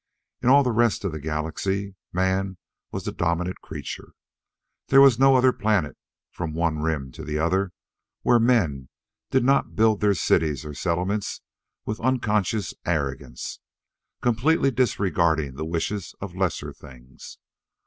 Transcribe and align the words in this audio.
In 0.41 0.49
all 0.49 0.63
the 0.63 0.71
rest 0.71 1.05
of 1.05 1.11
the 1.11 1.19
Galaxy, 1.19 1.93
man 2.11 2.57
was 2.91 3.03
the 3.03 3.11
dominant 3.11 3.61
creature. 3.61 4.13
There 4.87 4.99
was 4.99 5.19
no 5.19 5.35
other 5.35 5.53
planet 5.53 5.95
from 6.31 6.55
one 6.55 6.79
rim 6.79 7.11
to 7.11 7.23
the 7.23 7.37
other 7.37 7.71
where 8.23 8.39
men 8.39 8.89
did 9.29 9.43
not 9.43 9.75
build 9.75 10.01
their 10.01 10.15
cities 10.15 10.65
or 10.65 10.73
settlements 10.73 11.41
with 11.85 11.99
unconscious 11.99 12.73
arrogance 12.83 13.59
completely 14.23 14.71
disregarding 14.71 15.53
the 15.53 15.65
wishes 15.65 16.15
of 16.19 16.35
lesser 16.35 16.73
things. 16.73 17.37